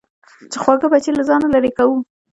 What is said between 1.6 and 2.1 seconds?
کوو.